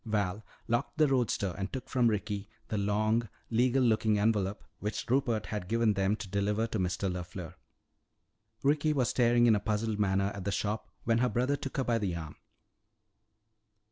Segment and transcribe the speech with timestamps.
[0.03, 5.45] Val locked the roadster and took from Ricky the long legal looking envelope which Rupert
[5.45, 7.07] had given them to deliver to Mr.
[7.07, 7.53] LeFleur.
[8.63, 11.83] Ricky was staring in a puzzled manner at the shop when her brother took her
[11.83, 12.35] by the arm.